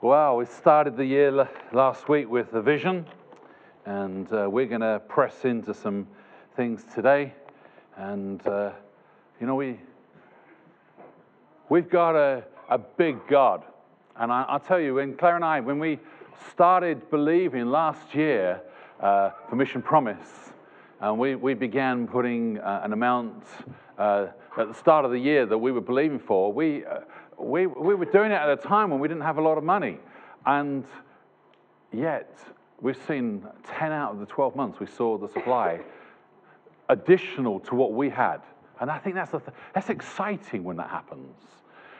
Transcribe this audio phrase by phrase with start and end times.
[0.00, 3.04] Well, we started the year last week with a vision,
[3.84, 6.06] and uh, we're going to press into some
[6.54, 7.34] things today.
[7.96, 8.70] And, uh,
[9.40, 9.80] you know, we,
[11.68, 13.64] we've got a, a big God.
[14.14, 15.98] And I, I'll tell you, when Claire and I, when we
[16.52, 18.60] started believing last year
[19.00, 20.52] uh, for Mission Promise,
[21.00, 23.42] and we, we began putting uh, an amount
[23.98, 27.00] uh, at the start of the year that we were believing for, we, uh,
[27.38, 29.64] we, we were doing it at a time when we didn't have a lot of
[29.64, 29.98] money.
[30.46, 30.84] And
[31.92, 32.38] yet,
[32.80, 35.80] we've seen 10 out of the 12 months we saw the supply
[36.88, 38.38] additional to what we had.
[38.80, 39.42] And I think that's, th-
[39.74, 41.36] that's exciting when that happens.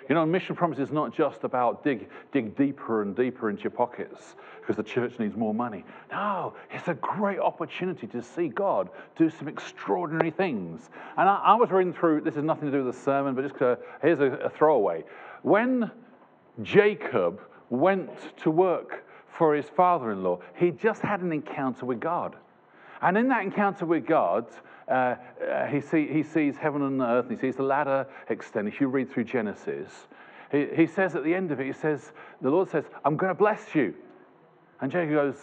[0.09, 3.73] You know, mission promise is not just about dig, dig deeper and deeper into your
[3.73, 5.85] pockets because the church needs more money.
[6.11, 10.89] No, it's a great opportunity to see God do some extraordinary things.
[11.19, 13.47] And I, I was reading through, this has nothing to do with the sermon, but
[13.47, 13.59] just
[14.01, 15.05] here's a, a throwaway.
[15.43, 15.91] When
[16.63, 18.11] Jacob went
[18.43, 19.05] to work
[19.37, 22.37] for his father in law, he just had an encounter with God.
[23.01, 24.47] And in that encounter with God,
[24.89, 28.67] uh, uh, he, see, he sees heaven and earth, and he sees the ladder extend.
[28.67, 30.09] If you read through Genesis,
[30.51, 33.31] he, he says at the end of it, he says, the Lord says, I'm going
[33.31, 33.95] to bless you.
[34.81, 35.37] And Jacob goes,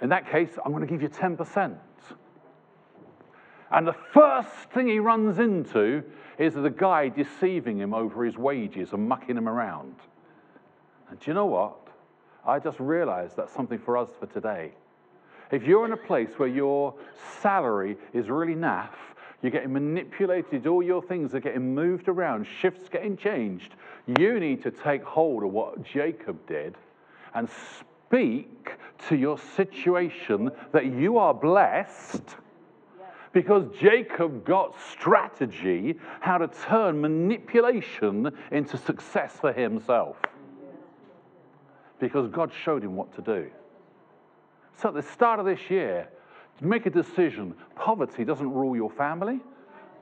[0.00, 1.76] in that case, I'm going to give you 10%.
[3.70, 6.04] And the first thing he runs into
[6.38, 9.94] is the guy deceiving him over his wages and mucking him around.
[11.10, 11.76] And do you know what?
[12.44, 14.72] I just realized that's something for us for today.
[15.50, 16.94] If you're in a place where your
[17.40, 18.90] salary is really naff,
[19.42, 23.74] you're getting manipulated, all your things are getting moved around, shifts getting changed,
[24.06, 26.76] you need to take hold of what Jacob did
[27.34, 28.70] and speak
[29.08, 32.36] to your situation that you are blessed
[33.36, 40.16] because Jacob got strategy how to turn manipulation into success for himself.
[42.00, 43.50] Because God showed him what to do.
[44.78, 46.08] So at the start of this year,
[46.62, 47.54] make a decision.
[47.74, 49.40] Poverty doesn't rule your family,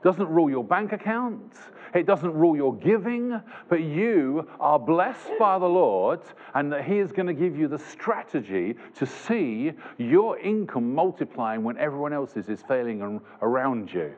[0.05, 1.51] doesn't rule your bank account,
[1.95, 6.19] it doesn't rule your giving, but you are blessed by the Lord,
[6.53, 11.63] and that He is going to give you the strategy to see your income multiplying
[11.63, 14.13] when everyone else's is failing around you.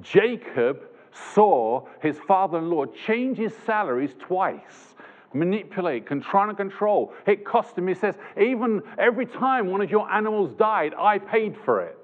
[0.00, 0.88] Jacob
[1.34, 4.94] saw his father in law change his salaries twice
[5.34, 7.12] manipulate, control and control.
[7.26, 11.56] It cost him, he says, even every time one of your animals died, I paid
[11.64, 11.98] for it.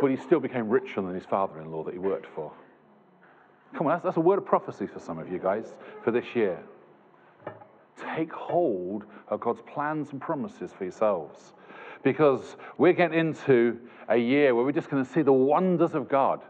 [0.00, 2.52] But he still became richer than his father in law that he worked for.
[3.74, 6.24] Come on, that's, that's a word of prophecy for some of you guys for this
[6.34, 6.58] year.
[8.14, 11.52] Take hold of God's plans and promises for yourselves.
[12.02, 13.78] Because we're getting into
[14.08, 16.40] a year where we're just going to see the wonders of God.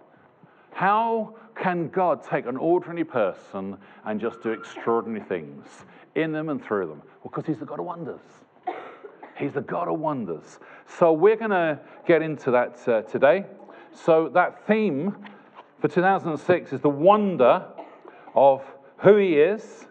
[0.72, 5.66] How can God take an ordinary person and just do extraordinary things
[6.14, 7.02] in them and through them?
[7.22, 8.20] Well, because He's the God of wonders.
[9.40, 10.60] He's the God of wonders.
[10.98, 13.46] So we're going to get into that uh, today.
[13.92, 15.16] So that theme
[15.80, 17.64] for 2006 is the wonder
[18.34, 18.62] of
[18.98, 19.86] who He is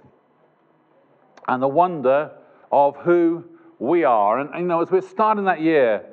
[1.48, 2.32] and the wonder
[2.72, 3.44] of who
[3.80, 4.40] we are.
[4.40, 6.06] And, and you know, as we're starting that year,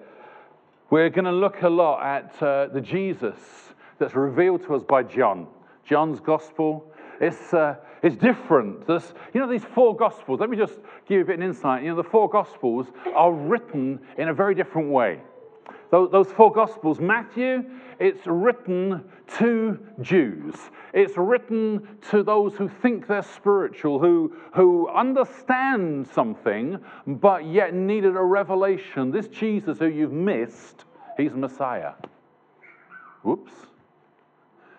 [0.88, 3.36] we're going to look a lot at uh, the Jesus
[3.98, 5.46] that's revealed to us by John.
[5.84, 6.90] John's gospel.
[7.20, 8.86] It's, uh, it's different.
[8.86, 10.74] There's, you know, these four gospels, let me just
[11.08, 11.82] give you a bit of insight.
[11.82, 15.20] You know, the four gospels are written in a very different way.
[15.90, 17.64] Those, those four gospels, Matthew,
[17.98, 19.04] it's written
[19.38, 20.54] to Jews.
[20.92, 28.16] It's written to those who think they're spiritual, who, who understand something, but yet needed
[28.16, 29.10] a revelation.
[29.10, 30.84] This Jesus who you've missed,
[31.16, 31.92] he's Messiah.
[33.22, 33.52] Whoops.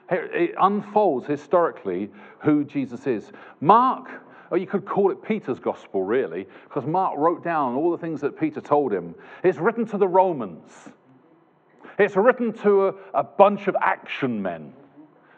[0.10, 2.10] It unfolds historically
[2.40, 3.32] who Jesus is.
[3.60, 4.10] Mark,
[4.52, 8.22] or you could call it Peter's gospel, really, because Mark wrote down all the things
[8.22, 9.16] that Peter told him.
[9.44, 10.72] It's written to the Romans,
[12.00, 14.74] it's written to a, a bunch of action men.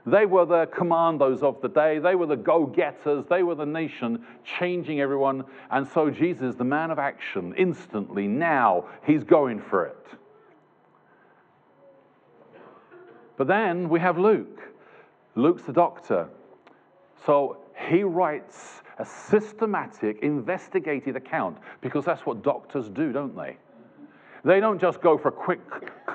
[0.06, 2.00] They were the commandos of the day.
[2.00, 3.26] They were the go getters.
[3.30, 5.44] They were the nation changing everyone.
[5.70, 10.08] And so Jesus, the man of action, instantly, now, he's going for it.
[13.40, 14.60] But then we have Luke.
[15.36, 16.28] Luke's the doctor.
[17.26, 17.60] So
[17.90, 23.56] he writes a systematic, investigated account because that's what doctors do, don't they?
[24.44, 25.62] They don't just go for a quick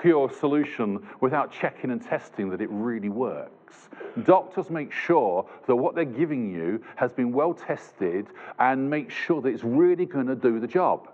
[0.03, 3.88] cure solution without checking and testing that it really works.
[4.25, 8.27] Doctors make sure that what they're giving you has been well tested
[8.59, 11.09] and make sure that it's really going to do the job.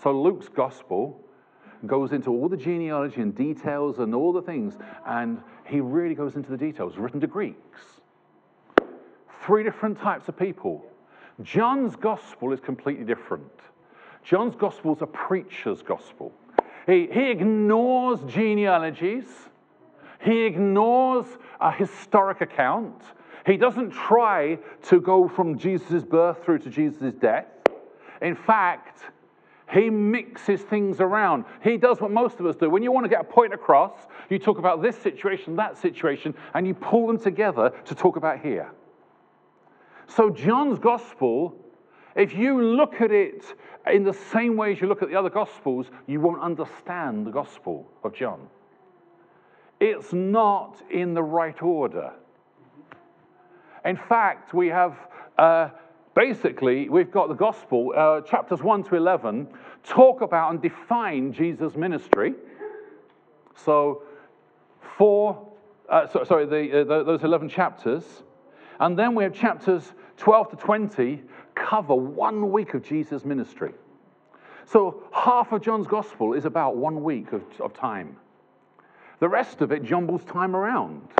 [0.00, 1.24] So Luke's gospel
[1.86, 4.76] goes into all the genealogy and details and all the things,
[5.06, 7.80] and he really goes into the details, written to Greeks.
[9.44, 10.84] Three different types of people
[11.42, 13.44] John's gospel is completely different.
[14.24, 16.32] John's gospel is a preacher's gospel.
[16.86, 19.26] He, he ignores genealogies,
[20.24, 21.26] he ignores
[21.60, 23.02] a historic account.
[23.46, 27.46] He doesn't try to go from Jesus' birth through to Jesus' death.
[28.20, 29.00] In fact,
[29.70, 31.44] he mixes things around.
[31.62, 32.70] He does what most of us do.
[32.70, 33.92] When you want to get a point across,
[34.30, 38.40] you talk about this situation, that situation, and you pull them together to talk about
[38.40, 38.72] here.
[40.06, 41.54] So, John's gospel,
[42.16, 43.44] if you look at it
[43.86, 47.30] in the same way as you look at the other gospels, you won't understand the
[47.30, 48.48] gospel of John.
[49.80, 52.12] It's not in the right order.
[53.84, 54.96] In fact, we have.
[55.36, 55.68] Uh,
[56.18, 59.46] basically, we've got the gospel, uh, chapters 1 to 11,
[59.84, 62.34] talk about and define Jesus' ministry.
[63.54, 64.02] So,
[64.96, 65.46] four,
[65.88, 68.24] uh, so, sorry, the, uh, those 11 chapters.
[68.80, 71.22] And then we have chapters 12 to 20
[71.54, 73.72] cover one week of Jesus' ministry.
[74.66, 78.16] So, half of John's gospel is about one week of, of time.
[79.20, 81.10] The rest of it jumbles time around.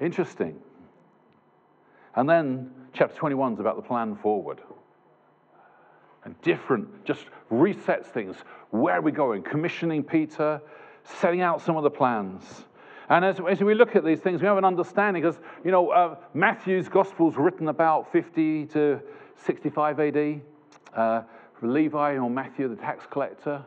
[0.00, 0.58] Interesting.
[2.14, 4.60] And then chapter 21 is about the plan forward.
[6.24, 8.34] And different, just resets things.
[8.70, 9.42] Where are we going?
[9.44, 10.60] Commissioning Peter,
[11.04, 12.42] setting out some of the plans.
[13.08, 15.90] And as, as we look at these things, we have an understanding because, you know,
[15.90, 19.00] uh, Matthew's gospel is written about 50 to
[19.46, 20.40] 65 AD.
[20.92, 21.22] Uh,
[21.62, 23.64] Levi or Matthew, the tax collector.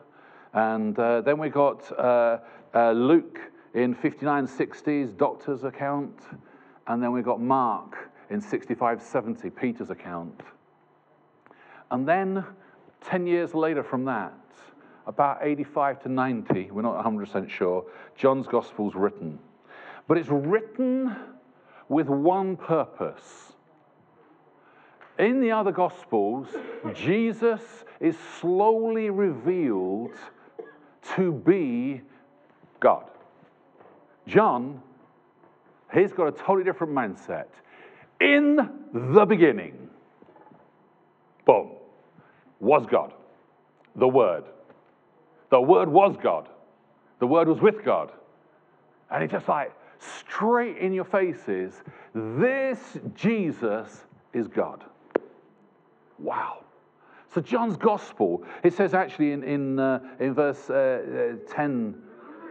[0.54, 2.40] And uh, then we got uh,
[2.76, 3.40] uh, Luke
[3.74, 6.20] in 59 60s, doctor's account.
[6.88, 10.42] And then we got Mark in 65 70, Peter's account.
[11.92, 12.46] And then
[13.02, 14.34] 10 years later from that,
[15.06, 17.86] about 85 to 90, we're not 100% sure,
[18.16, 19.40] John's gospel's written.
[20.08, 21.16] But it's written
[21.90, 23.54] with one purpose.
[25.20, 26.48] In the other gospels,
[26.94, 27.62] Jesus
[28.00, 30.14] is slowly revealed
[31.16, 32.02] to be
[32.80, 33.10] God.
[34.26, 34.82] John,
[35.94, 37.48] he's got a totally different mindset.
[38.22, 39.90] In the beginning,
[41.46, 41.72] boom,
[42.60, 43.14] was God,
[43.96, 44.44] the Word.
[45.50, 46.48] The Word was God.
[47.20, 48.12] The Word was with God.
[49.10, 51.74] And it's just like straight in your faces
[52.14, 52.80] this
[53.16, 54.86] Jesus is God.
[56.20, 56.60] Wow.
[57.34, 61.96] So, John's gospel, it says actually in, in, uh, in verse uh, uh 10,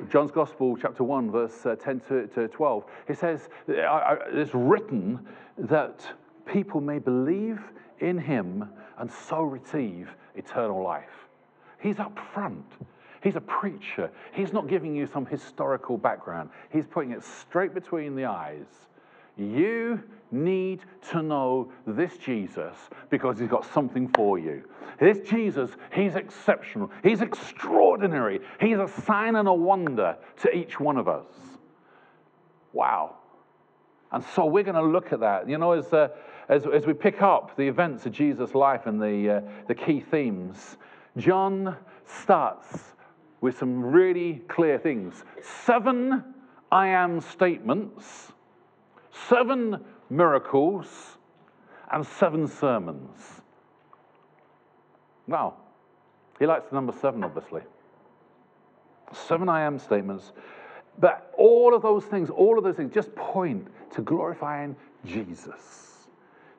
[0.09, 5.27] John's Gospel, chapter 1, verse uh, 10 to, to 12, it says, it's written
[5.59, 6.07] that
[6.47, 7.61] people may believe
[7.99, 8.69] in him
[8.99, 11.29] and so receive eternal life.
[11.81, 12.65] He's up front.
[13.23, 14.11] He's a preacher.
[14.33, 16.51] He's not giving you some historical background.
[16.71, 18.67] He's putting it straight between the eyes.
[19.37, 20.81] You need
[21.11, 22.77] to know this Jesus
[23.09, 24.65] because he's got something for you.
[24.99, 26.91] This Jesus, he's exceptional.
[27.03, 28.41] He's extraordinary.
[28.61, 31.27] He's a sign and a wonder to each one of us.
[32.73, 33.17] Wow.
[34.13, 35.49] And so we're going to look at that.
[35.49, 36.09] You know, as, uh,
[36.49, 40.01] as, as we pick up the events of Jesus' life and the, uh, the key
[40.01, 40.77] themes,
[41.17, 42.79] John starts
[43.41, 45.25] with some really clear things.
[45.65, 46.25] Seven
[46.71, 48.33] I am statements,
[49.29, 50.87] seven miracles,
[51.93, 53.43] and seven sermons.
[55.27, 55.55] Now,
[56.39, 57.63] He likes the number seven, obviously.
[59.13, 60.33] Seven I am statements.
[60.99, 66.09] But all of those things, all of those things just point to glorifying Jesus.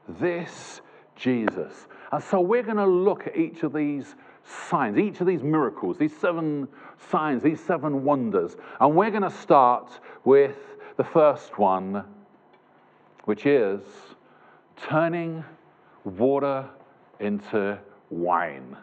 [0.08, 0.82] This
[1.16, 1.88] Jesus.
[2.12, 5.98] And so we're going to look at each of these signs, each of these miracles,
[5.98, 6.68] these seven
[7.12, 8.58] signs, these seven wonders.
[8.80, 10.58] And we're going to start with
[10.98, 12.04] the first one,
[13.26, 13.82] which is
[14.78, 15.44] turning
[16.04, 16.68] water
[17.20, 17.78] into
[18.10, 18.76] wine.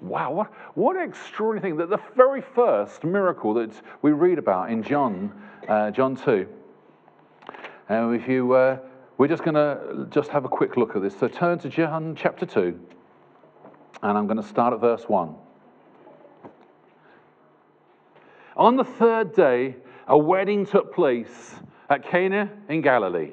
[0.00, 1.78] Wow, what, what an extraordinary thing.
[1.78, 5.32] That the very first miracle that we read about in John,
[5.66, 6.46] uh, John 2.
[7.88, 8.78] And if you, uh,
[9.16, 11.18] we're just going to just have a quick look at this.
[11.18, 12.78] So turn to John chapter 2.
[14.02, 15.34] And I'm going to start at verse 1.
[18.56, 21.54] On the third day, a wedding took place
[21.88, 23.32] at Cana in Galilee.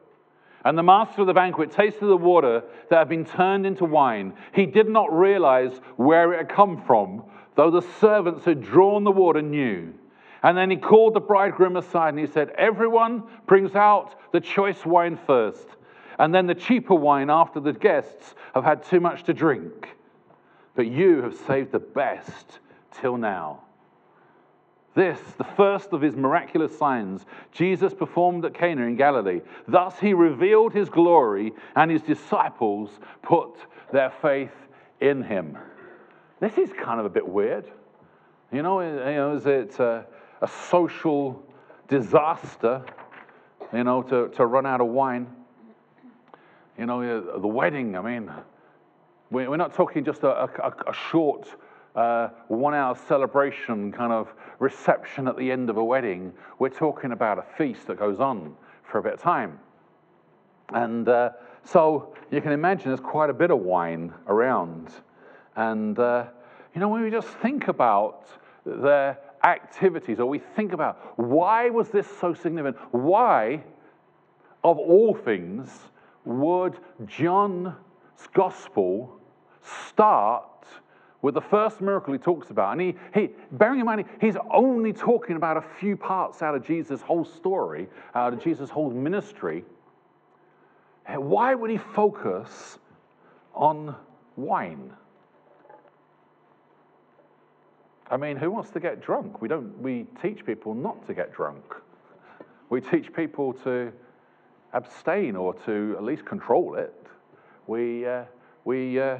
[0.63, 4.33] And the master of the banquet tasted the water that had been turned into wine.
[4.53, 7.23] He did not realize where it had come from,
[7.55, 9.93] though the servants who had drawn the water knew.
[10.43, 14.85] And then he called the bridegroom aside and he said, Everyone brings out the choice
[14.85, 15.67] wine first,
[16.19, 19.95] and then the cheaper wine after the guests have had too much to drink.
[20.75, 22.59] But you have saved the best
[22.91, 23.61] till now.
[24.93, 29.39] This, the first of his miraculous signs, Jesus performed at Cana in Galilee.
[29.67, 32.89] Thus he revealed his glory, and his disciples
[33.21, 33.51] put
[33.93, 34.51] their faith
[34.99, 35.57] in him.
[36.41, 37.71] This is kind of a bit weird.
[38.51, 40.05] You know, you know is it a,
[40.41, 41.41] a social
[41.87, 42.83] disaster,
[43.71, 45.27] you know, to, to run out of wine?
[46.77, 48.31] You know, the wedding, I mean,
[49.29, 51.47] we're not talking just a, a, a short
[51.95, 56.33] uh, one hour celebration kind of reception at the end of a wedding.
[56.59, 59.59] We're talking about a feast that goes on for a bit of time.
[60.73, 61.31] And uh,
[61.63, 64.91] so you can imagine there's quite a bit of wine around.
[65.55, 66.25] And, uh,
[66.73, 68.27] you know, when we just think about
[68.65, 72.77] their activities or we think about why was this so significant?
[72.91, 73.63] Why,
[74.63, 75.69] of all things,
[76.25, 77.73] would John's
[78.33, 79.19] gospel
[79.61, 80.45] start
[81.21, 82.71] with the first miracle he talks about.
[82.71, 86.65] And he, he, bearing in mind, he's only talking about a few parts out of
[86.65, 89.63] Jesus' whole story, out of Jesus' whole ministry.
[91.07, 92.79] Why would he focus
[93.53, 93.95] on
[94.35, 94.93] wine?
[98.09, 99.41] I mean, who wants to get drunk?
[99.41, 99.77] We don't.
[99.81, 101.63] We teach people not to get drunk.
[102.69, 103.91] We teach people to
[104.73, 106.93] abstain or to at least control it.
[107.67, 108.25] We uh,
[108.65, 109.19] we uh,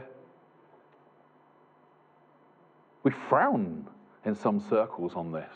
[3.03, 3.87] we frown
[4.25, 5.53] in some circles on this.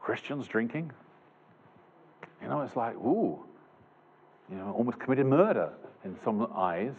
[0.00, 0.92] Christians drinking.
[2.42, 3.38] You know, it's like, ooh,
[4.50, 5.72] you know, almost committed murder
[6.04, 6.94] in some eyes.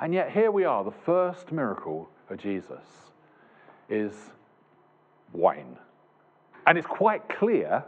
[0.00, 2.84] And yet, here we are, the first miracle of Jesus
[3.88, 4.12] is
[5.32, 5.76] wine.
[6.66, 7.84] And it's quite clear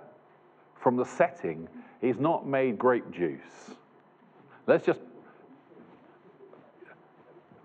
[0.80, 1.68] from the setting,
[2.00, 3.70] he's not made grape juice.
[4.66, 5.00] Let's just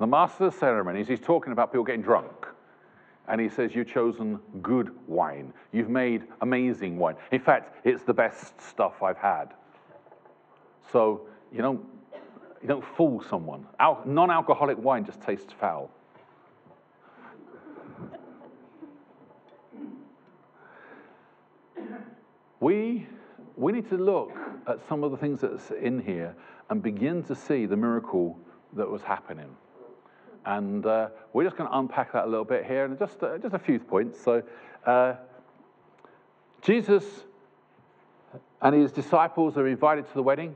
[0.01, 2.47] the master of ceremonies, he's talking about people getting drunk.
[3.27, 5.53] And he says, You've chosen good wine.
[5.71, 7.15] You've made amazing wine.
[7.31, 9.53] In fact, it's the best stuff I've had.
[10.91, 11.85] So you don't,
[12.61, 13.67] you don't fool someone.
[13.79, 15.91] Al- non alcoholic wine just tastes foul.
[22.59, 23.07] We,
[23.55, 24.31] we need to look
[24.67, 26.35] at some of the things that's in here
[26.69, 28.37] and begin to see the miracle
[28.73, 29.55] that was happening.
[30.45, 33.37] And uh, we're just going to unpack that a little bit here, and just, uh,
[33.37, 34.19] just a few points.
[34.19, 34.41] So,
[34.85, 35.15] uh,
[36.61, 37.03] Jesus
[38.61, 40.55] and his disciples are invited to the wedding.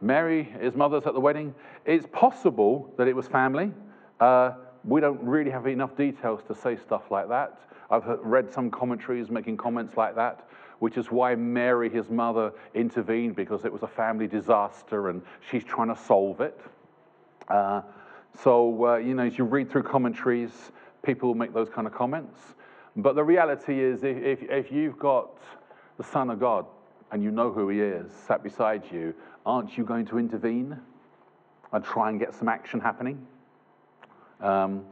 [0.00, 1.54] Mary, his mother's at the wedding.
[1.84, 3.72] It's possible that it was family.
[4.20, 4.52] Uh,
[4.84, 7.58] we don't really have enough details to say stuff like that.
[7.90, 10.48] I've read some commentaries making comments like that,
[10.78, 15.64] which is why Mary, his mother, intervened because it was a family disaster and she's
[15.64, 16.60] trying to solve it.
[17.48, 17.82] Uh,
[18.42, 20.72] so, uh, you know, as you read through commentaries,
[21.02, 22.38] people will make those kind of comments.
[22.96, 25.38] But the reality is, if, if you've got
[25.96, 26.66] the Son of God
[27.10, 30.78] and you know who he is sat beside you, aren't you going to intervene
[31.72, 33.26] and try and get some action happening?
[34.40, 34.84] Um,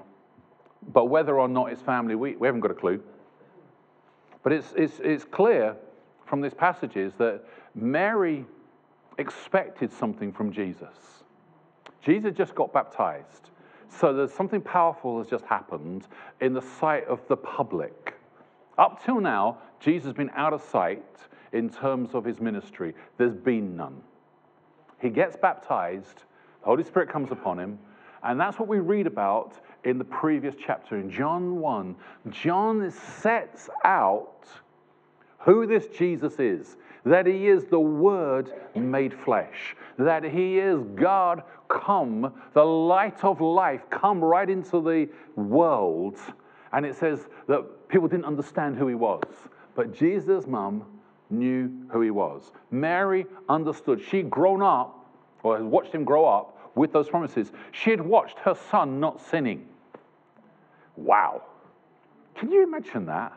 [0.93, 3.03] but whether or not it's family, we, we haven't got a clue.
[4.43, 5.77] But it's, it's, it's clear
[6.27, 7.43] from these passages that
[7.75, 8.45] Mary
[9.19, 11.22] expected something from Jesus.
[12.03, 13.51] Jesus just got baptized.
[13.89, 16.07] So there's something powerful has just happened
[16.41, 18.15] in the sight of the public.
[18.79, 21.05] Up till now, Jesus has been out of sight
[21.53, 22.95] in terms of his ministry.
[23.19, 24.01] There's been none.
[25.01, 26.25] He gets baptized,
[26.61, 27.79] the Holy Spirit comes upon him,
[28.23, 31.97] and that's what we read about in the previous chapter in John 1.
[32.31, 34.47] John sets out
[35.39, 41.43] who this Jesus is that he is the Word made flesh, that he is God
[41.69, 46.19] come, the light of life, come right into the world.
[46.73, 49.25] And it says that people didn't understand who he was.
[49.75, 50.85] But Jesus' mum
[51.31, 52.53] knew who he was.
[52.71, 54.01] Mary understood.
[54.01, 55.07] She'd grown up,
[55.43, 57.53] or had watched him grow up, with those promises.
[57.73, 59.67] She had watched her son not sinning.
[60.97, 61.43] Wow.
[62.35, 63.37] Can you imagine that?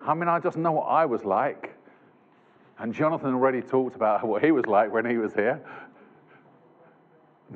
[0.00, 1.74] I mean, I just know what I was like.
[2.80, 5.60] And Jonathan already talked about what he was like when he was here.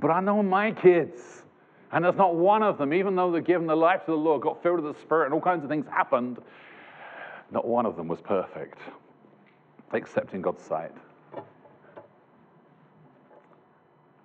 [0.01, 1.43] But I know my kids.
[1.93, 4.43] And there's not one of them, even though they're given their life to the Lord,
[4.43, 6.39] got filled with the Spirit, and all kinds of things happened,
[7.53, 8.79] not one of them was perfect,
[9.93, 10.91] except in God's sight.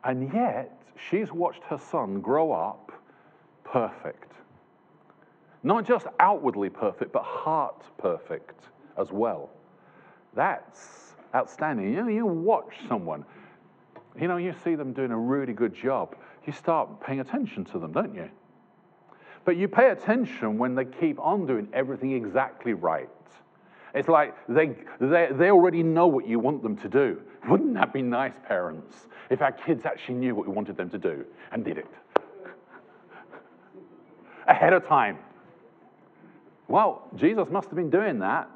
[0.04, 2.92] And yet, she's watched her son grow up
[3.64, 4.34] perfect.
[5.62, 8.64] Not just outwardly perfect, but heart perfect
[8.98, 9.52] as well.
[10.36, 11.94] That's outstanding.
[11.94, 13.26] You know, you watch someone,
[14.20, 17.80] you know, you see them doing a really good job, you start paying attention to
[17.80, 18.30] them, don't you?
[19.46, 23.10] But you pay attention when they keep on doing everything exactly right.
[23.94, 27.22] It's like they, they, they already know what you want them to do.
[27.48, 30.98] Wouldn't that be nice, parents, if our kids actually knew what we wanted them to
[30.98, 31.88] do and did it
[34.48, 35.18] ahead of time?
[36.68, 38.50] Well, Jesus must have been doing that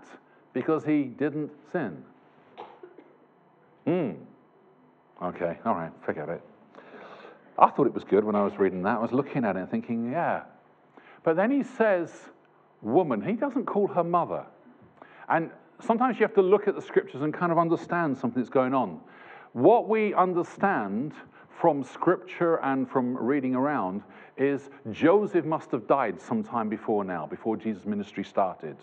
[0.53, 2.03] because he didn't sin.
[3.85, 4.11] Hmm.
[5.21, 6.41] Okay, all right, forget it.
[7.57, 8.97] I thought it was good when I was reading that.
[8.97, 10.43] I was looking at it and thinking, yeah.
[11.23, 12.11] But then he says,
[12.81, 13.21] woman.
[13.21, 14.45] He doesn't call her mother.
[15.29, 18.49] And sometimes you have to look at the scriptures and kind of understand something that's
[18.49, 18.99] going on.
[19.53, 21.13] What we understand
[21.59, 24.01] from scripture and from reading around
[24.37, 28.75] is Joseph must have died sometime before now, before Jesus' ministry started.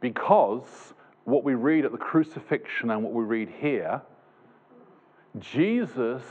[0.00, 4.02] Because what we read at the crucifixion and what we read here,
[5.38, 6.22] Jesus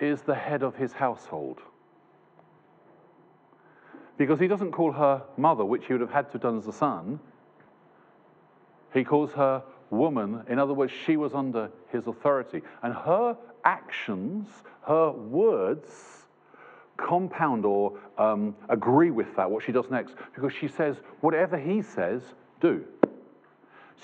[0.00, 1.60] is the head of his household.
[4.18, 6.66] Because he doesn't call her mother, which he would have had to have done as
[6.66, 7.20] a son.
[8.94, 10.42] He calls her woman.
[10.48, 12.62] In other words, she was under his authority.
[12.82, 14.48] And her actions,
[14.86, 16.26] her words,
[16.96, 21.82] compound or um, agree with that, what she does next, because she says, whatever he
[21.82, 22.22] says,
[22.60, 22.84] do.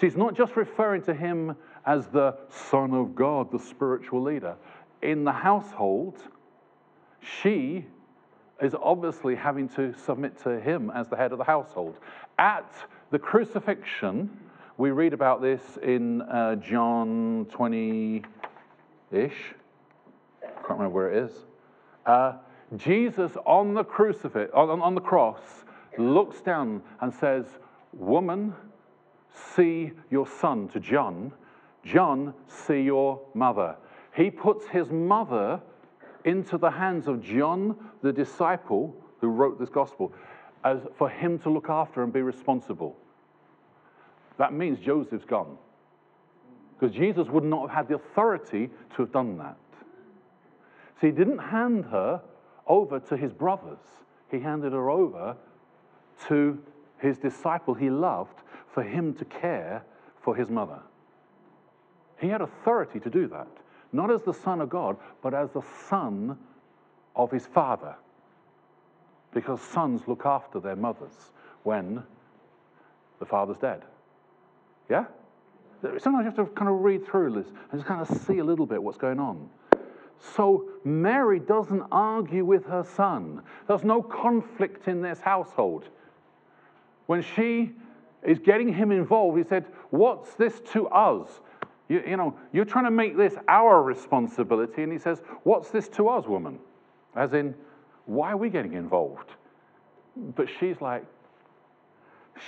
[0.01, 4.57] She's not just referring to him as the Son of God, the spiritual leader.
[5.03, 6.23] In the household,
[7.21, 7.85] she
[8.61, 11.97] is obviously having to submit to him as the head of the household.
[12.39, 12.73] At
[13.11, 14.31] the crucifixion,
[14.79, 18.23] we read about this in uh, John 20
[19.11, 19.55] ish.
[20.41, 21.33] Can't remember where it is.
[22.07, 22.35] Uh,
[22.77, 25.41] Jesus on the crucifix, on, on the cross,
[25.99, 27.45] looks down and says,
[27.93, 28.55] Woman,
[29.55, 31.33] see your son to John.
[31.85, 33.77] John, see your mother.
[34.15, 35.61] He puts his mother
[36.25, 40.13] into the hands of John, the disciple who wrote this gospel,
[40.65, 42.97] as for him to look after and be responsible.
[44.39, 45.57] That means Joseph's gone.
[46.79, 49.57] Because Jesus would not have had the authority to have done that.
[51.01, 52.21] So he didn't hand her
[52.67, 53.79] over to his brothers,
[54.31, 55.37] he handed her over
[56.29, 56.63] to
[56.99, 58.42] his disciple he loved
[58.73, 59.83] for him to care
[60.23, 60.81] for his mother.
[62.19, 63.49] He had authority to do that,
[63.93, 66.39] not as the Son of God, but as the Son
[67.17, 67.95] of his Father.
[69.35, 71.33] Because sons look after their mothers
[71.63, 72.03] when
[73.19, 73.83] the father's dead.
[74.91, 75.07] Yeah?
[75.81, 78.45] Sometimes you have to kind of read through this and just kind of see a
[78.45, 79.49] little bit what's going on.
[80.37, 83.43] So Mary doesn't argue with her son.
[83.67, 85.89] There's no conflict in this household.
[87.07, 87.73] When she
[88.23, 91.29] is getting him involved, he said, What's this to us?
[91.89, 94.83] You, you know, you're trying to make this our responsibility.
[94.83, 96.59] And he says, What's this to us, woman?
[97.17, 97.55] As in,
[98.07, 99.31] why are we getting involved?
[100.17, 101.05] But she's like,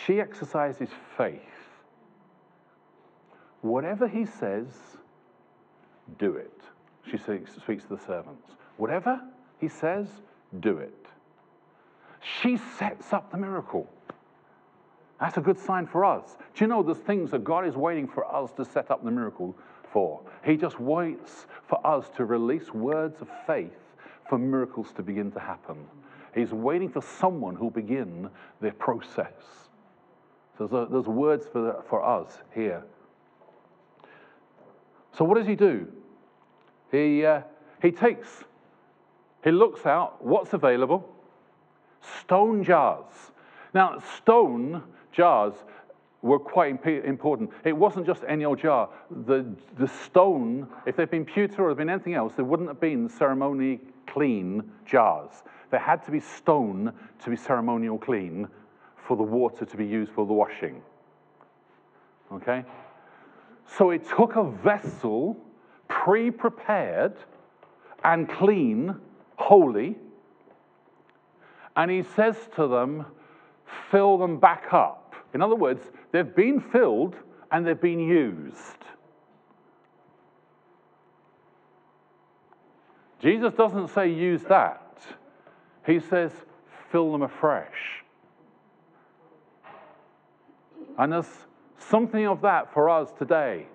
[0.06, 1.40] she exercises faith
[3.64, 4.66] Whatever he says,
[6.18, 6.60] do it.
[7.10, 8.50] She speaks to the servants.
[8.76, 9.22] Whatever
[9.58, 10.06] he says,
[10.60, 11.06] do it.
[12.42, 13.88] She sets up the miracle.
[15.24, 16.36] That's a good sign for us.
[16.54, 19.10] Do you know there's things that God is waiting for us to set up the
[19.10, 19.56] miracle
[19.90, 20.20] for?
[20.44, 23.72] He just waits for us to release words of faith
[24.28, 25.78] for miracles to begin to happen.
[26.34, 28.28] He's waiting for someone who'll begin
[28.60, 29.32] the process.
[30.58, 32.84] So there's, there's words for, for us here
[35.16, 35.86] so what does he do?
[36.90, 37.42] He, uh,
[37.80, 38.44] he takes,
[39.42, 41.08] he looks out what's available
[42.20, 43.32] stone jars.
[43.72, 44.82] Now, stone
[45.14, 45.54] jars
[46.22, 47.50] were quite important.
[47.64, 48.88] It wasn't just any old jar.
[49.26, 49.44] The,
[49.78, 53.08] the stone, if they'd been pewter or had been anything else, there wouldn't have been
[53.08, 55.30] ceremonially clean jars.
[55.70, 58.48] There had to be stone to be ceremonial clean
[58.96, 60.80] for the water to be used for the washing.
[62.32, 62.64] Okay?
[63.66, 65.36] So it took a vessel
[65.88, 67.16] pre prepared
[68.02, 68.96] and clean,
[69.36, 69.96] holy.
[71.76, 73.04] And he says to them,
[73.90, 75.03] fill them back up.
[75.34, 77.16] In other words, they've been filled
[77.50, 78.78] and they've been used.
[83.20, 84.98] Jesus doesn't say use that,
[85.84, 86.30] he says
[86.92, 88.02] fill them afresh.
[90.98, 91.26] And there's
[91.78, 93.66] something of that for us today.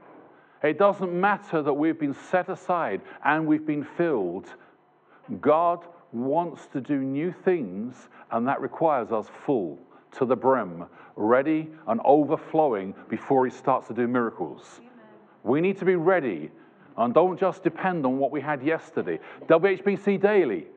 [0.64, 4.46] It doesn't matter that we've been set aside and we've been filled.
[5.42, 9.78] God wants to do new things, and that requires us full
[10.18, 14.80] to the brim, ready and overflowing before He starts to do miracles.
[14.80, 14.92] Amen.
[15.44, 16.52] We need to be ready
[16.98, 19.20] and don't just depend on what we had yesterday.
[19.48, 20.68] WHBC Daily,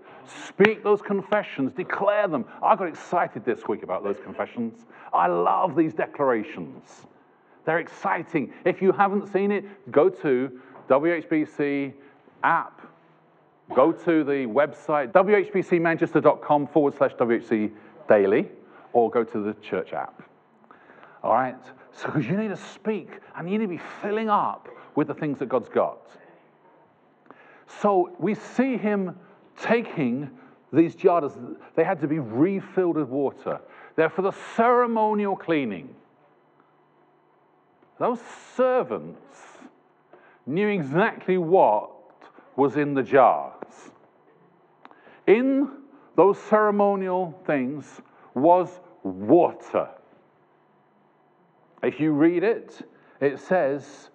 [0.49, 2.45] speak those confessions, declare them.
[2.63, 4.87] I got excited this week about those confessions.
[5.13, 7.07] I love these declarations.
[7.65, 8.53] They're exciting.
[8.65, 11.93] If you haven't seen it, go to WHBC
[12.45, 12.81] app,
[13.75, 17.73] go to the website, whbcmanchester.com forward slash WHC
[18.09, 18.49] daily,
[18.93, 20.23] or go to the church app.
[21.23, 21.57] All right?
[21.95, 25.15] So, because you need to speak and you need to be filling up with the
[25.15, 25.99] things that God's got.
[27.83, 29.15] So, we see him
[29.61, 30.31] taking
[30.73, 31.33] these jars,
[31.77, 33.61] they had to be refilled with water.
[33.95, 35.95] They're for the ceremonial cleaning.
[37.99, 38.21] Those
[38.57, 39.37] servants
[40.47, 41.91] knew exactly what
[42.57, 43.53] was in the jars.
[45.27, 45.71] In
[46.17, 48.01] those ceremonial things
[48.35, 49.89] was water.
[51.83, 52.89] If you read it,
[53.21, 54.11] it says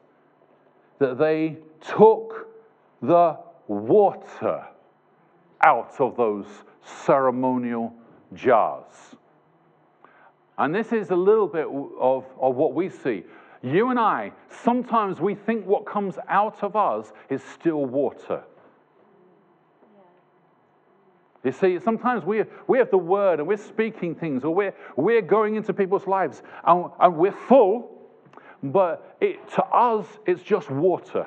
[0.99, 2.47] that they took
[3.01, 4.65] the water
[5.65, 6.45] out of those
[6.83, 7.93] ceremonial
[8.33, 9.15] jars.
[10.57, 13.23] And this is a little bit of, of what we see.
[13.61, 18.43] You and I, sometimes we think what comes out of us is still water.
[21.47, 25.21] You see, sometimes we, we have the word and we're speaking things or we're, we're
[25.21, 27.89] going into people's lives and, and we're full,
[28.61, 31.25] but it, to us, it's just water.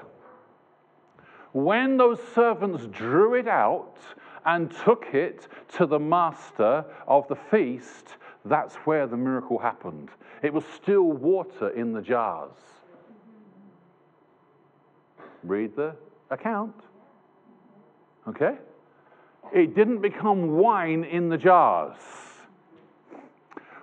[1.52, 3.96] When those servants drew it out
[4.44, 10.10] and took it to the master of the feast, that's where the miracle happened.
[10.42, 12.52] It was still water in the jars.
[15.44, 15.96] Read the
[16.28, 16.76] account.
[18.28, 18.58] Okay?
[19.52, 21.96] It didn't become wine in the jars.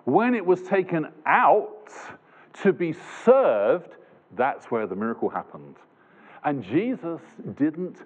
[0.05, 1.89] When it was taken out
[2.61, 3.95] to be served,
[4.35, 5.75] that's where the miracle happened.
[6.43, 7.21] And Jesus
[7.57, 7.97] didn't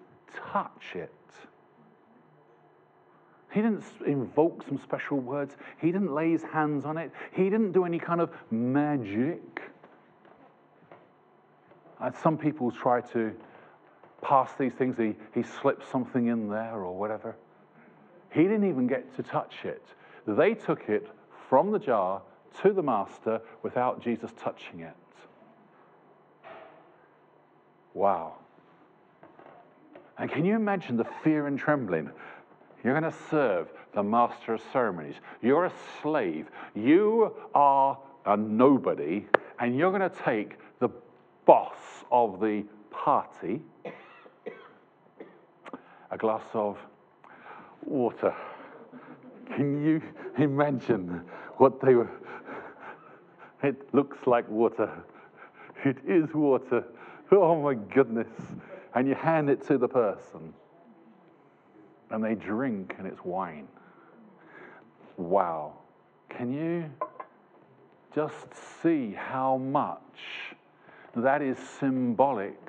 [0.52, 1.14] touch it.
[3.52, 5.58] He didn't invoke some special words.
[5.80, 7.12] He didn't lay his hands on it.
[7.34, 9.62] He didn't do any kind of magic.
[12.00, 13.36] And some people try to
[14.22, 14.98] pass these things.
[14.98, 17.36] He, he slipped something in there or whatever.
[18.32, 19.86] He didn't even get to touch it.
[20.26, 21.08] They took it
[21.50, 22.22] from the jar
[22.62, 24.96] to the master without Jesus touching it.
[27.94, 28.36] Wow.
[30.18, 32.10] And can you imagine the fear and trembling?
[32.84, 35.16] You're going to serve the master of ceremonies.
[35.42, 36.48] You're a slave.
[36.74, 39.26] You are a nobody,
[39.60, 40.90] and you're going to take the
[41.46, 41.76] boss
[42.12, 43.62] of the party
[46.12, 46.78] a glass of
[47.84, 48.34] water.
[49.56, 50.02] Can you
[50.38, 51.22] imagine
[51.58, 52.10] what they were?
[53.64, 54.92] It looks like water.
[55.84, 56.84] It is water.
[57.32, 58.28] Oh my goodness.
[58.94, 60.54] And you hand it to the person
[62.12, 63.68] and they drink and it's wine.
[65.18, 65.74] Wow.
[66.30, 66.86] Can you
[68.14, 70.56] just see how much
[71.16, 72.60] that is symbolic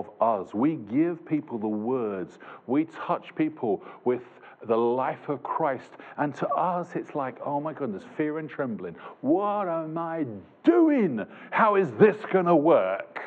[0.00, 0.54] of us?
[0.54, 4.22] We give people the words, we touch people with
[4.66, 5.90] the life of Christ.
[6.16, 8.94] And to us, it's like, oh my goodness, fear and trembling.
[9.20, 10.26] What am I
[10.64, 11.24] doing?
[11.50, 13.20] How is this going to work?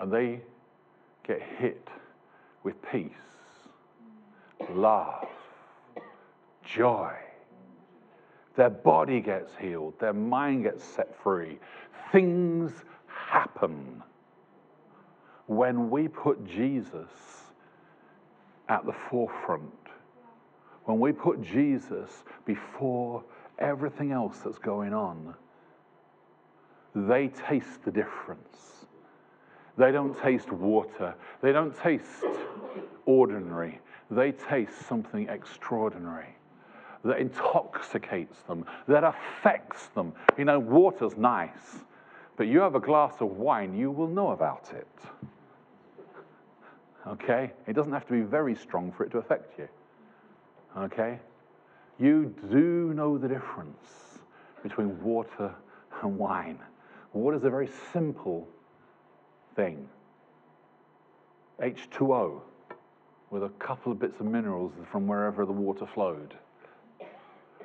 [0.00, 0.40] And they
[1.26, 1.88] get hit
[2.62, 3.10] with peace,
[4.70, 5.26] love,
[6.64, 7.14] joy.
[8.56, 11.58] Their body gets healed, their mind gets set free.
[12.12, 12.72] Things
[13.06, 14.02] happen
[15.46, 17.10] when we put Jesus
[18.68, 19.72] at the forefront,
[20.84, 23.22] when we put Jesus before
[23.58, 25.34] everything else that's going on.
[26.94, 28.86] They taste the difference
[29.76, 31.14] they don't taste water.
[31.42, 32.24] They don't taste
[33.04, 33.80] ordinary.
[34.10, 36.35] They taste something extraordinary
[37.06, 40.12] that intoxicates them, that affects them.
[40.36, 41.84] You know, water's nice,
[42.36, 44.86] but you have a glass of wine, you will know about it.
[47.06, 47.52] Okay?
[47.66, 49.68] It doesn't have to be very strong for it to affect you.
[50.76, 51.18] Okay?
[51.98, 54.18] You do know the difference
[54.62, 55.54] between water
[56.02, 56.58] and wine.
[57.12, 58.46] Water is a very simple
[59.54, 59.88] thing.
[61.60, 62.42] H2O
[63.30, 66.34] with a couple of bits of minerals from wherever the water flowed,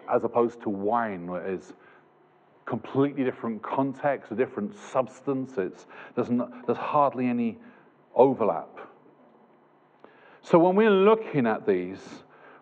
[0.10, 1.74] as opposed to wine, where it's
[2.66, 5.58] completely different context, a different substance.
[5.58, 5.86] It's,
[6.16, 7.58] there's, not, there's hardly any
[8.16, 8.80] overlap.
[10.42, 12.00] So when we're looking at these,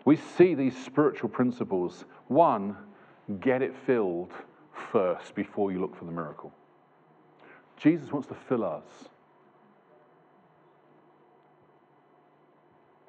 [0.06, 2.06] we see these spiritual principles.
[2.28, 2.75] One,
[3.39, 4.32] get it filled
[4.91, 6.52] first before you look for the miracle.
[7.78, 8.84] Jesus wants to fill us.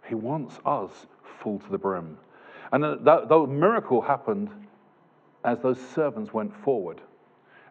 [0.07, 0.91] He wants us
[1.41, 2.19] full to the brim.
[2.73, 4.51] And that, that miracle happened
[5.45, 7.01] as those servants went forward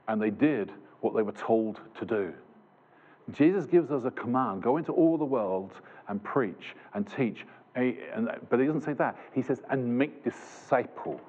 [0.07, 2.33] and they did what they were told to do.
[3.31, 5.71] Jesus gives us a command go into all the world
[6.07, 7.45] and preach and teach.
[7.75, 9.17] But he doesn't say that.
[9.33, 11.21] He says, and make disciples.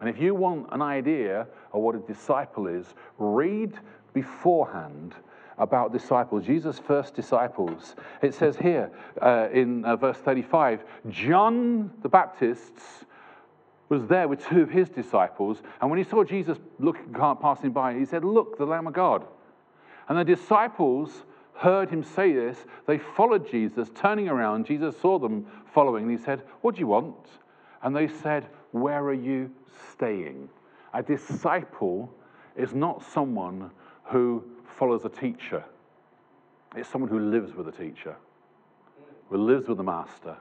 [0.00, 3.78] And if you want an idea of what a disciple is, read
[4.12, 5.14] beforehand
[5.60, 7.94] about disciples, Jesus' first disciples.
[8.22, 8.90] It says here
[9.22, 13.04] uh, in uh, verse 35 John the Baptist's
[13.90, 17.92] was there with two of his disciples, and when he saw Jesus looking, passing by,
[17.98, 19.26] he said, Look, the Lamb of God.
[20.08, 22.56] And the disciples heard him say this.
[22.86, 24.66] They followed Jesus, turning around.
[24.66, 25.44] Jesus saw them
[25.74, 27.16] following, and he said, What do you want?
[27.82, 29.50] And they said, Where are you
[29.92, 30.48] staying?
[30.94, 32.12] A disciple
[32.56, 33.72] is not someone
[34.04, 34.44] who
[34.80, 35.62] follows a teacher,
[36.74, 38.16] it's someone who lives with a teacher,
[39.28, 40.34] who lives with the master,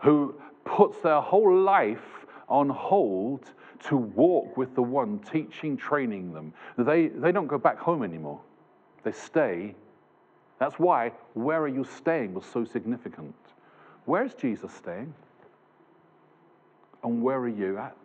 [0.00, 3.52] who puts their whole life on hold
[3.84, 6.52] to walk with the one teaching, training them.
[6.76, 8.40] They, they don't go back home anymore,
[9.04, 9.76] they stay.
[10.58, 13.34] That's why where are you staying was so significant.
[14.06, 15.14] Where's Jesus staying?
[17.04, 17.96] And where are you at?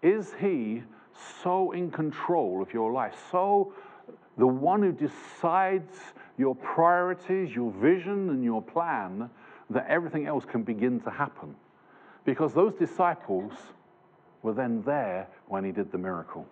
[0.00, 0.82] Is he
[1.42, 3.74] so in control of your life, so
[4.38, 5.94] the one who decides
[6.38, 9.30] your priorities, your vision, and your plan,
[9.70, 11.54] that everything else can begin to happen?
[12.24, 13.52] Because those disciples
[14.42, 16.46] were then there when he did the miracle.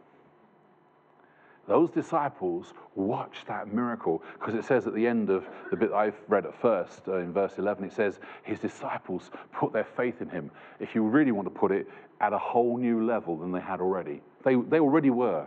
[1.66, 6.16] Those disciples watched that miracle because it says at the end of the bit I've
[6.26, 10.30] read at first, uh, in verse 11, it says, His disciples put their faith in
[10.30, 10.50] him.
[10.80, 11.86] If you really want to put it,
[12.20, 14.20] at a whole new level than they had already.
[14.44, 15.46] They, they already were.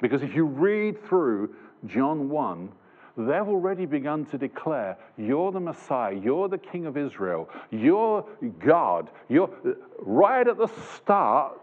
[0.00, 1.54] Because if you read through
[1.86, 2.72] John 1,
[3.16, 8.24] they've already begun to declare, You're the Messiah, you're the King of Israel, you're
[8.58, 9.10] God.
[9.28, 9.50] You're
[9.98, 11.60] right at the start,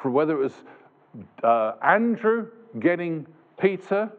[0.00, 0.54] for whether it was
[1.42, 3.26] uh, Andrew getting
[3.58, 4.10] Peter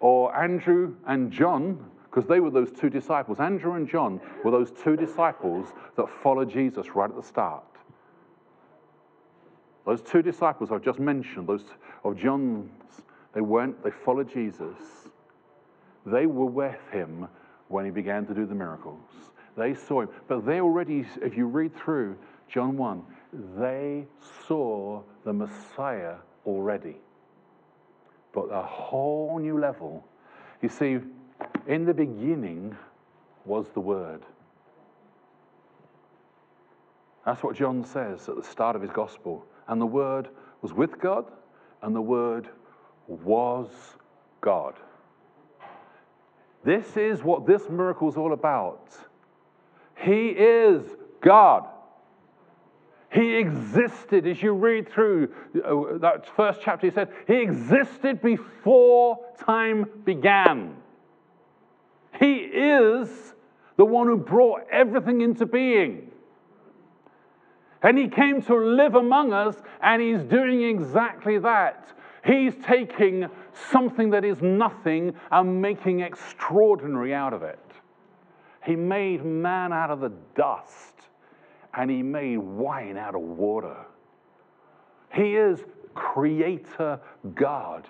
[0.00, 3.40] or Andrew and John, because they were those two disciples.
[3.40, 7.64] Andrew and John were those two disciples that followed Jesus right at the start.
[9.86, 11.64] Those two disciples I've just mentioned, those
[12.04, 12.68] of John's,
[13.32, 14.76] they went, they followed Jesus.
[16.04, 17.28] They were with him
[17.68, 19.00] when he began to do the miracles.
[19.56, 20.08] They saw him.
[20.28, 22.16] But they already, if you read through
[22.48, 23.02] John 1,
[23.58, 24.06] they
[24.46, 26.96] saw the Messiah already.
[28.32, 30.04] But a whole new level.
[30.62, 30.98] You see,
[31.66, 32.76] in the beginning
[33.44, 34.22] was the Word.
[37.24, 39.44] That's what John says at the start of his gospel.
[39.68, 40.28] And the Word
[40.62, 41.26] was with God,
[41.82, 42.48] and the Word
[43.06, 43.68] was
[44.40, 44.74] God.
[46.64, 48.96] This is what this miracle is all about.
[49.96, 50.82] He is
[51.20, 51.66] God.
[53.12, 55.32] He existed, as you read through
[55.64, 60.76] uh, that first chapter, he said, He existed before time began.
[62.18, 63.08] He is
[63.76, 66.05] the one who brought everything into being.
[67.82, 71.86] And He came to live among us, and He's doing exactly that.
[72.24, 73.28] He's taking
[73.70, 77.60] something that is nothing and making extraordinary out of it.
[78.64, 80.94] He made man out of the dust
[81.72, 83.76] and he made wine out of water.
[85.12, 85.60] He is
[85.94, 86.98] creator
[87.34, 87.88] God.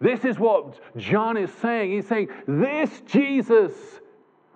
[0.00, 1.92] This is what John is saying.
[1.92, 3.72] He's saying, This Jesus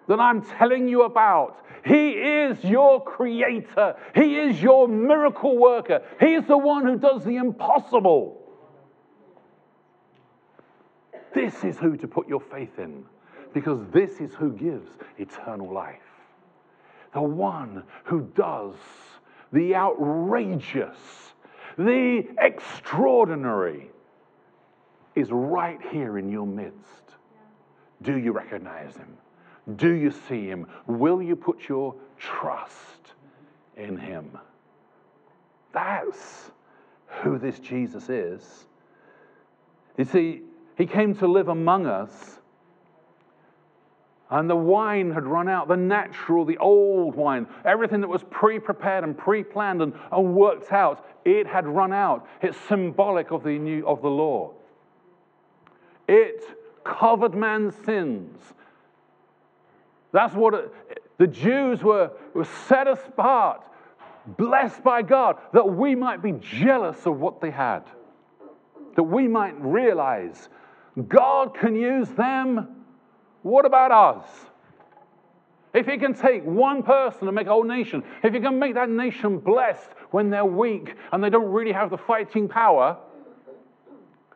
[0.08, 3.97] that I'm telling you about, He is your creator.
[4.14, 6.03] He is your miracle worker.
[6.18, 8.40] He is the one who does the impossible.
[11.35, 13.05] This is who to put your faith in,
[13.53, 16.01] because this is who gives eternal life.
[17.12, 18.75] The one who does
[19.53, 20.97] the outrageous,
[21.77, 23.90] the extraordinary,
[25.14, 27.14] is right here in your midst.
[28.03, 29.16] Do you recognize him?
[29.77, 30.66] Do you see him?
[30.87, 33.14] Will you put your trust
[33.77, 34.38] in him?
[35.72, 36.50] That's
[37.07, 38.66] who this Jesus is.
[39.96, 40.42] You see,
[40.77, 42.38] he came to live among us,
[44.31, 48.59] and the wine had run out the natural, the old wine, everything that was pre
[48.59, 52.27] prepared and pre planned and, and worked out, it had run out.
[52.42, 54.53] It's symbolic of the, new, of the law.
[56.09, 56.42] It
[56.85, 58.37] covered man's sins.
[60.14, 60.72] That's what it,
[61.18, 63.64] the Jews were, were set apart,
[64.38, 67.83] blessed by God, that we might be jealous of what they had,
[68.94, 70.48] that we might realize
[71.09, 72.85] God can use them.
[73.42, 74.24] What about us?
[75.74, 78.74] If He can take one person and make a whole nation, if He can make
[78.74, 82.96] that nation blessed when they're weak and they don't really have the fighting power,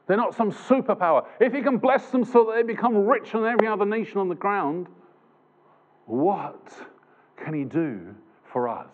[0.09, 1.25] they're not some superpower.
[1.38, 4.29] If He can bless them so that they become richer than every other nation on
[4.29, 4.88] the ground,
[6.09, 6.73] what
[7.37, 8.14] can He do
[8.51, 8.88] for us?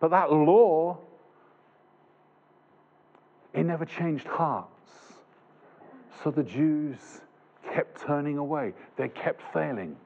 [0.00, 0.98] But that law,
[3.52, 4.70] it never changed hearts.
[6.22, 7.20] So the Jews
[7.72, 9.96] kept turning away, they kept failing.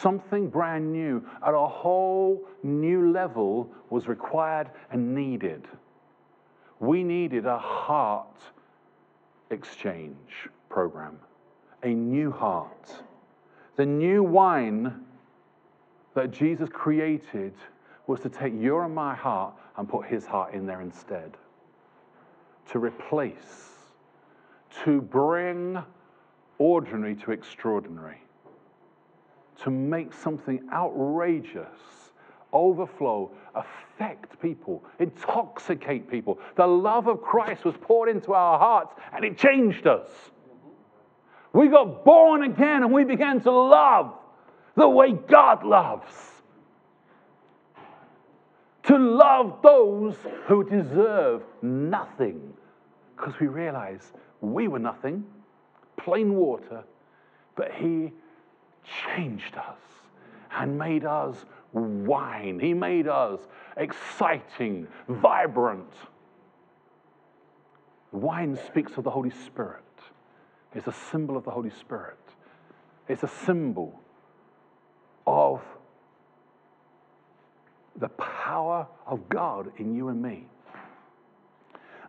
[0.00, 5.66] Something brand new at a whole new level was required and needed.
[6.80, 8.40] We needed a heart
[9.50, 11.18] exchange program,
[11.82, 12.92] a new heart.
[13.76, 15.04] The new wine
[16.14, 17.52] that Jesus created
[18.06, 21.36] was to take your and my heart and put his heart in there instead.
[22.72, 23.70] To replace,
[24.84, 25.78] to bring
[26.58, 28.22] ordinary to extraordinary,
[29.62, 31.96] to make something outrageous
[32.52, 36.38] overflow, affect people, intoxicate people.
[36.56, 40.08] The love of Christ was poured into our hearts and it changed us.
[41.56, 44.12] We got born again and we began to love
[44.74, 46.12] the way God loves.
[48.82, 50.16] To love those
[50.48, 52.52] who deserve nothing.
[53.16, 55.24] Because we realize we were nothing,
[55.96, 56.84] plain water,
[57.54, 58.12] but He
[59.06, 59.80] changed us
[60.52, 62.60] and made us wine.
[62.60, 63.40] He made us
[63.78, 65.90] exciting, vibrant.
[68.12, 69.85] Wine speaks of the Holy Spirit.
[70.76, 72.18] It's a symbol of the Holy Spirit.
[73.08, 73.98] It's a symbol
[75.26, 75.62] of
[77.98, 80.46] the power of God in you and me.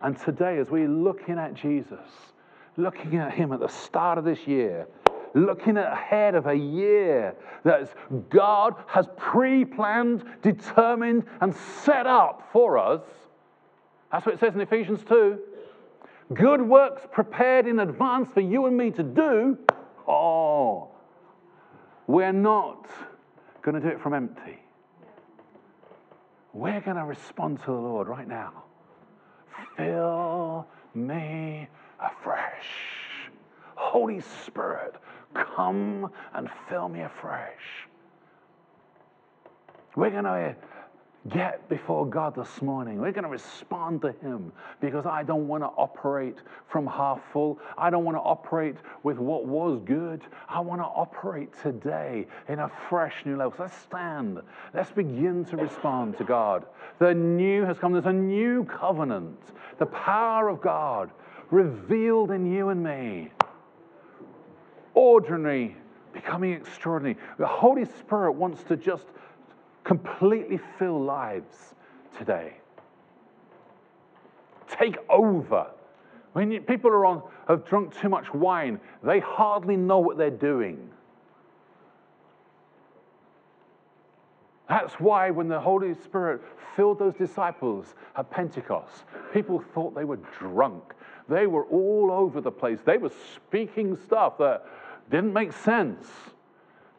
[0.01, 2.10] And today, as we're looking at Jesus,
[2.75, 4.86] looking at Him at the start of this year,
[5.34, 7.89] looking ahead of a year that
[8.30, 13.01] God has pre planned, determined, and set up for us.
[14.12, 15.39] That's what it says in Ephesians 2.
[16.34, 19.58] Good works prepared in advance for you and me to do.
[20.08, 20.90] Oh,
[22.06, 22.88] we're not
[23.62, 24.58] going to do it from empty.
[26.54, 28.63] We're going to respond to the Lord right now.
[29.76, 31.68] Fill me
[32.00, 32.68] afresh.
[33.76, 34.96] Holy Spirit,
[35.34, 37.88] Come and fill me afresh.
[39.96, 40.56] We're going to
[41.30, 43.00] get before God this morning.
[43.00, 46.38] We're going to respond to Him because I don't want to operate
[46.68, 47.60] from half full.
[47.78, 50.22] I don't want to operate with what was good.
[50.48, 53.54] I want to operate today in a fresh new level.
[53.58, 54.40] So let's stand.
[54.74, 56.66] Let's begin to respond to God.
[57.00, 57.94] The new has come.
[57.94, 59.40] There's a new covenant.
[59.78, 61.12] The power of God
[61.52, 63.32] revealed in you and me
[64.94, 65.78] ordinary
[66.12, 67.18] becoming extraordinary.
[67.38, 69.06] The Holy Spirit wants to just
[69.88, 71.73] completely fill lives
[72.17, 72.58] today.
[74.69, 75.67] Take over.
[76.34, 80.30] When you, people are on, have drunk too much wine, they hardly know what they're
[80.30, 80.89] doing.
[84.67, 86.41] That's why when the Holy Spirit
[86.76, 90.84] filled those disciples at Pentecost, people thought they were drunk.
[91.30, 92.80] They were all over the place.
[92.86, 94.66] They were speaking stuff that
[95.09, 96.05] didn't make sense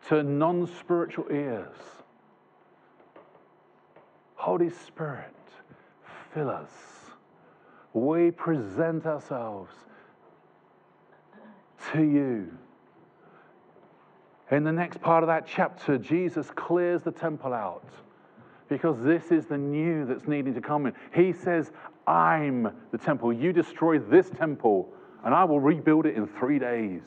[0.08, 1.76] to non spiritual ears.
[4.48, 5.34] Holy Spirit,
[6.32, 6.70] fill us.
[7.92, 9.70] We present ourselves
[11.92, 12.50] to you.
[14.50, 17.90] In the next part of that chapter, Jesus clears the temple out
[18.70, 20.94] because this is the new that's needing to come in.
[21.14, 21.70] He says,
[22.06, 23.34] I'm the temple.
[23.34, 24.88] You destroy this temple,
[25.26, 27.02] and I will rebuild it in three days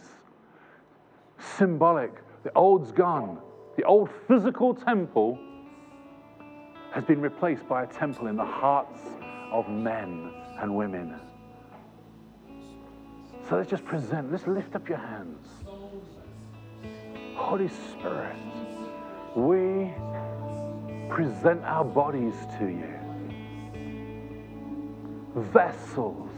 [1.58, 2.12] symbolic.
[2.44, 3.40] The old's gone.
[3.78, 5.40] The old physical temple
[6.92, 9.00] has been replaced by a temple in the hearts
[9.52, 11.20] of men and women.
[13.50, 15.48] So let's just present, let's lift up your hands.
[17.36, 18.36] Holy Spirit,
[19.36, 19.92] we
[21.10, 22.98] present our bodies to you.
[25.36, 26.30] Vessels,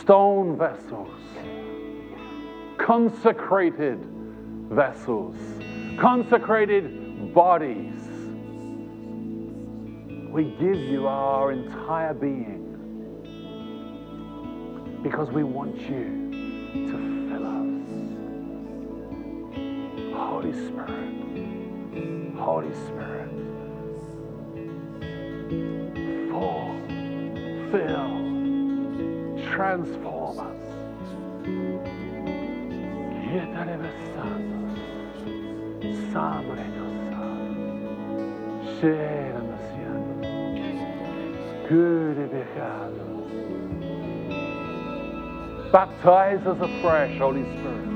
[0.00, 1.14] stone vessels,
[2.78, 4.04] consecrated
[4.70, 5.36] vessels,
[5.98, 8.05] consecrated bodies.
[10.36, 12.62] We give you our entire being
[15.02, 16.28] because we want you
[16.88, 16.98] to
[17.30, 17.80] fill us.
[20.14, 21.14] Holy Spirit,
[22.36, 23.30] Holy Spirit,
[26.30, 26.76] fall,
[27.70, 28.12] fill,
[29.54, 30.66] transform us.
[41.68, 42.30] Good.
[45.72, 47.88] Baptize us afresh, Holy Spirit.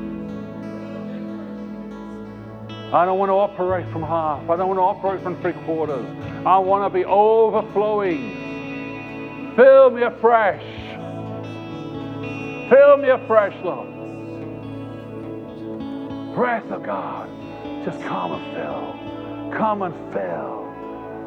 [2.92, 4.50] I don't want to operate from half.
[4.50, 6.04] I don't want to operate from three quarters.
[6.44, 9.54] I want to be overflowing.
[9.56, 10.64] Fill me afresh.
[12.68, 13.88] Fill me afresh, Lord.
[16.34, 17.28] Breath of God,
[17.84, 18.96] just come and fill.
[19.56, 20.66] Come and fill.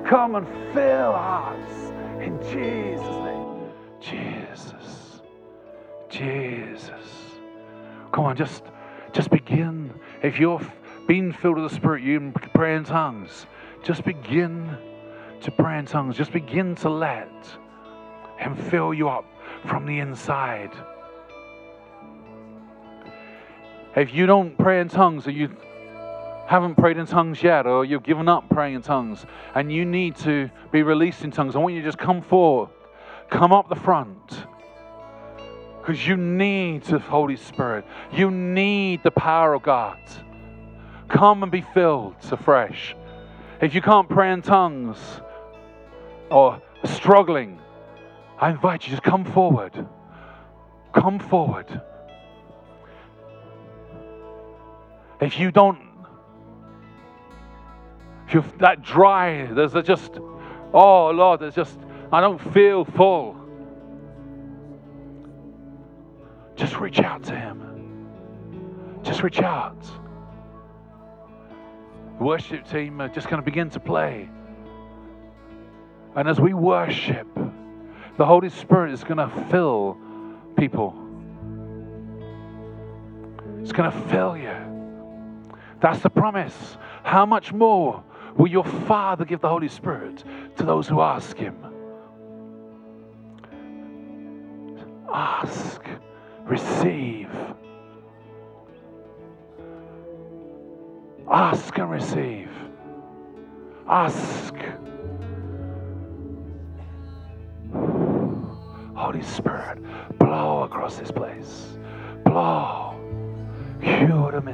[0.09, 1.82] Come and fill us
[2.24, 3.71] in Jesus' name.
[3.99, 5.21] Jesus.
[6.09, 7.05] Jesus.
[8.11, 8.63] Come on, just
[9.11, 9.93] just begin.
[10.21, 10.61] If you're
[11.07, 13.45] being filled with the Spirit, you pray in tongues.
[13.84, 14.78] Just begin
[15.41, 16.15] to pray in tongues.
[16.15, 17.30] Just begin to let
[18.38, 19.26] Him fill you up
[19.65, 20.71] from the inside.
[23.95, 25.55] If you don't pray in tongues, or you
[26.47, 29.25] haven't prayed in tongues yet, or you've given up praying in tongues,
[29.55, 32.69] and you need to be released in tongues, I want you to just come forward,
[33.29, 34.45] come up the front.
[35.79, 37.83] Because you need the Holy Spirit.
[38.13, 39.99] You need the power of God.
[41.09, 42.95] Come and be filled afresh.
[43.59, 44.97] If you can't pray in tongues
[46.31, 47.59] or struggling,
[48.39, 49.85] I invite you just come forward.
[50.93, 51.81] Come forward.
[55.19, 55.79] If you don't
[58.34, 60.17] you're that dry, there's a just,
[60.73, 61.77] oh Lord, there's just,
[62.11, 63.36] I don't feel full.
[66.55, 68.99] Just reach out to Him.
[69.03, 69.81] Just reach out.
[72.17, 74.29] The worship team are just going to begin to play.
[76.15, 77.27] And as we worship,
[78.17, 79.97] the Holy Spirit is going to fill
[80.55, 80.95] people.
[83.61, 84.55] It's going to fill you.
[85.81, 86.77] That's the promise.
[87.03, 88.03] How much more
[88.38, 90.23] Will your Father give the Holy Spirit
[90.57, 91.57] to those who ask Him?
[95.13, 95.81] Ask,
[96.43, 97.29] receive.
[101.31, 102.49] Ask and receive.
[103.88, 104.55] Ask.
[108.95, 109.79] Holy Spirit,
[110.17, 111.77] blow across this place.
[112.23, 112.95] Blow.
[113.81, 114.53] Cure me,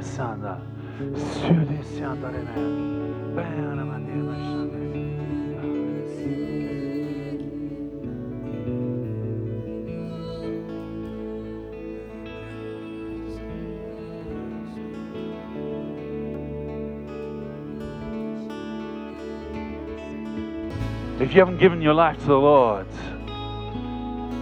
[21.29, 22.87] if you haven't given your life to the Lord,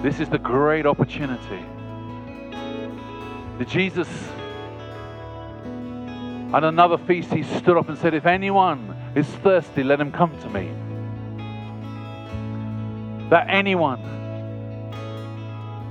[0.01, 1.65] this is the great opportunity.
[3.57, 4.07] The Jesus
[6.57, 10.35] on another feast, he stood up and said, If anyone is thirsty, let him come
[10.39, 10.71] to me.
[13.29, 14.01] That anyone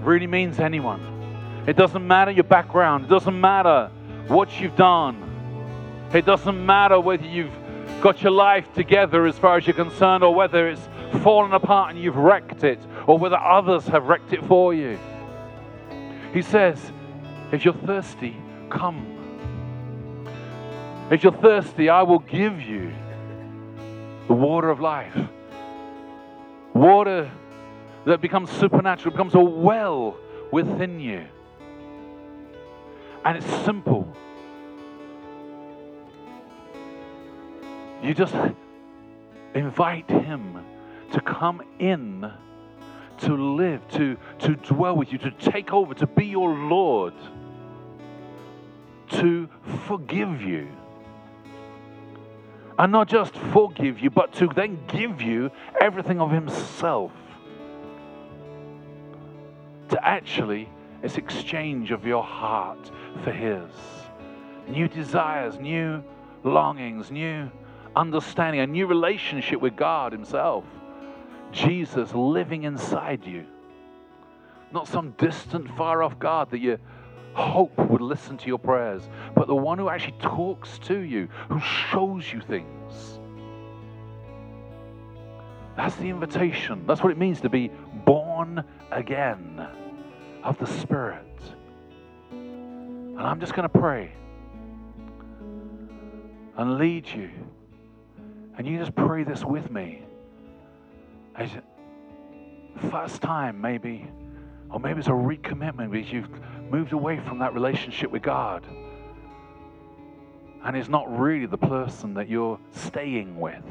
[0.03, 1.63] really means anyone.
[1.69, 3.93] It doesn't matter your background, it doesn't matter
[4.27, 7.55] what you've done, it doesn't matter whether you've
[8.01, 10.89] got your life together as far as you're concerned, or whether it's
[11.23, 14.99] fallen apart and you've wrecked it, or whether others have wrecked it for you.
[16.33, 16.93] He says,
[17.53, 18.37] If you're thirsty,
[18.69, 19.16] come
[21.11, 22.93] if you're thirsty, I will give you
[24.27, 25.17] the water of life.
[26.75, 27.31] Water
[28.07, 30.17] that becomes supernatural, becomes a well
[30.51, 31.25] within you.
[33.25, 34.17] And it's simple.
[38.03, 38.35] You just
[39.55, 40.59] invite Him
[41.13, 42.31] to come in,
[43.19, 47.15] to live, to, to dwell with you, to take over, to be your Lord,
[49.11, 49.49] to
[49.87, 50.69] forgive you
[52.79, 55.51] and not just forgive you, but to then give you
[55.81, 57.13] everything of Himself.
[59.91, 60.69] To actually
[61.03, 62.91] this exchange of your heart
[63.25, 63.71] for His.
[64.69, 66.03] New desires, new
[66.45, 67.51] longings, new
[67.95, 70.65] understanding, a new relationship with God Himself.
[71.53, 73.47] Jesus living inside you.
[74.73, 76.79] Not some distant, far off God that you
[77.37, 81.61] hope would listen to your prayers, but the one who actually talks to you, who
[81.61, 83.21] shows you things.
[85.77, 86.85] That's the invitation.
[86.87, 87.71] That's what it means to be
[88.07, 89.69] born again
[90.43, 91.23] of the Spirit.
[92.31, 94.13] And I'm just going to pray
[96.57, 97.31] and lead you.
[98.57, 100.03] And you just pray this with me.
[101.35, 101.51] As
[102.91, 104.09] first time, maybe,
[104.71, 106.31] or maybe it's a recommitment because you've
[106.71, 108.67] moved away from that relationship with God.
[110.65, 113.63] And is not really the person that you're staying with.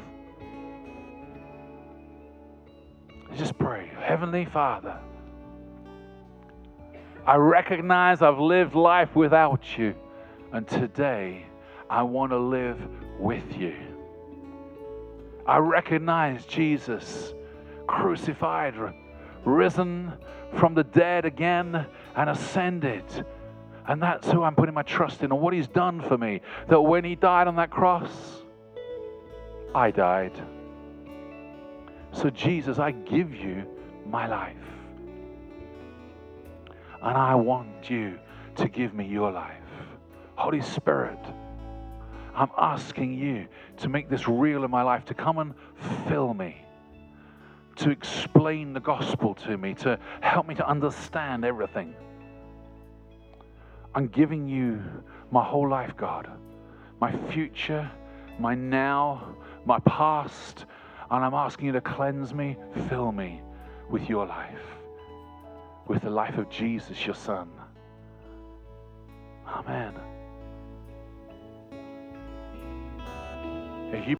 [3.36, 3.90] Just pray.
[4.00, 4.98] Heavenly Father,
[7.26, 9.94] I recognize I've lived life without you.
[10.52, 11.44] And today,
[11.90, 12.80] I want to live
[13.18, 13.74] with you.
[15.46, 17.34] I recognize Jesus
[17.86, 18.74] crucified,
[19.44, 20.12] risen
[20.56, 21.86] from the dead again,
[22.16, 23.04] and ascended.
[23.86, 26.40] And that's who I'm putting my trust in and what he's done for me.
[26.68, 28.10] That when he died on that cross,
[29.74, 30.32] I died.
[32.12, 33.64] So, Jesus, I give you
[34.06, 34.56] my life.
[37.02, 38.18] And I want you
[38.56, 39.62] to give me your life.
[40.34, 41.18] Holy Spirit,
[42.34, 43.46] I'm asking you
[43.78, 45.54] to make this real in my life, to come and
[46.08, 46.64] fill me,
[47.76, 51.94] to explain the gospel to me, to help me to understand everything.
[53.96, 54.82] I'm giving you
[55.30, 56.30] my whole life, God,
[57.00, 57.90] my future,
[58.38, 59.34] my now,
[59.64, 60.66] my past,
[61.10, 62.58] and I'm asking you to cleanse me,
[62.90, 63.40] fill me
[63.88, 64.60] with your life,
[65.88, 67.48] with the life of Jesus, your Son.
[69.48, 69.94] Amen.
[73.94, 74.14] If you